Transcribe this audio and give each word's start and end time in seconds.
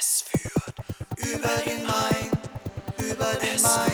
Es 0.00 0.22
führt 0.28 0.74
über 1.16 1.48
den 1.66 1.84
Main, 1.84 2.30
über 2.98 3.32
den 3.34 3.60
Main, 3.62 3.92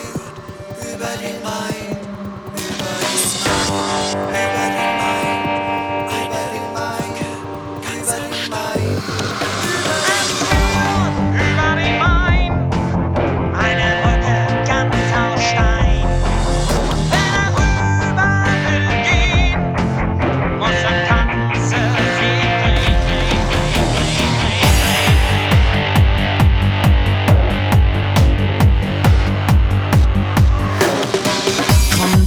über 0.93 1.17
den 1.17 1.43
Main. 1.43 1.94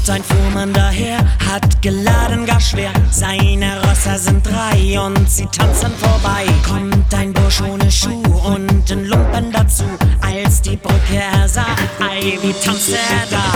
Sein 0.07 0.23
Fuhrmann 0.23 0.71
daher 0.71 1.17
hat 1.45 1.81
geladen 1.81 2.45
gar 2.45 2.61
schwer. 2.61 2.93
Seine 3.11 3.84
Rösser 3.84 4.17
sind 4.17 4.47
drei 4.47 4.97
und 4.97 5.30
sie 5.30 5.45
tanzen 5.47 5.91
vorbei. 5.97 6.45
Kommt 6.66 7.13
ein 7.13 7.33
Bursch 7.33 7.59
ohne 7.59 7.91
Schuh 7.91 8.23
und 8.45 8.89
in 8.89 9.03
Lumpen 9.03 9.52
dazu. 9.52 9.83
Als 10.21 10.61
die 10.61 10.77
Brücke 10.77 11.21
er 11.33 11.49
sah, 11.49 11.75
ei, 11.99 12.39
wie 12.41 12.53
tanzte 12.53 12.95
er 12.95 13.27
da. 13.30 13.47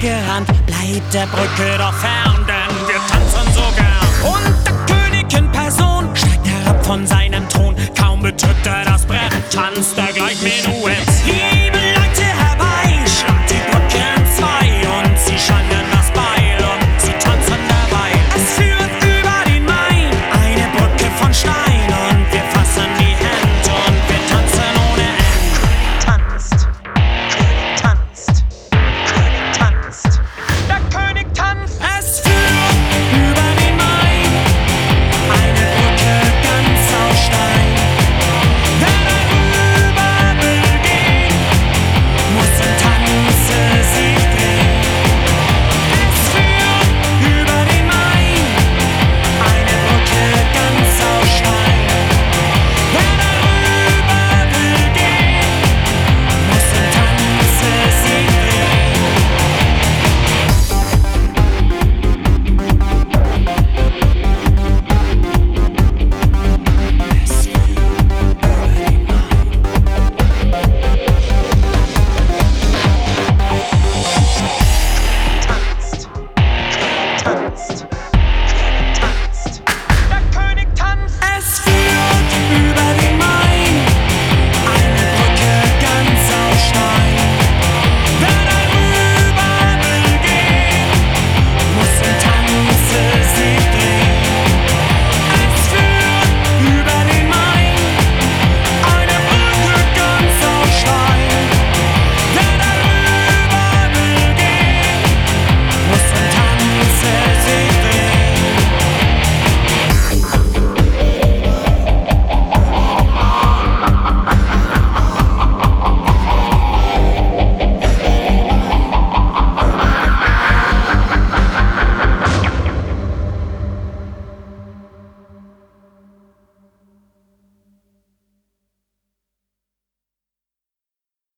gerannt. 0.00 0.48
Bleib 0.66 1.10
der 1.12 1.26
Brücke 1.26 1.78
doch 1.78 1.94
fern, 1.94 2.46
denn 2.46 2.88
wir 2.88 3.00
tanzen 3.08 3.52
so 3.54 3.62
gern. 3.76 4.32
Und 4.32 4.66
der 4.66 4.74
König 4.86 5.34
in 5.36 5.50
Person 5.50 6.08
steigt 6.14 6.46
herab 6.46 6.84
von 6.84 7.06
seinem 7.06 7.48
Thron. 7.48 7.74
Kaum 7.98 8.22
betritt 8.22 8.66
er 8.66 8.84
das 8.84 9.04
Brett, 9.06 9.32
tanzt 9.52 9.96
er 9.98 10.12
gleich 10.12 10.40
mit 10.42 10.66
uns. 10.66 10.77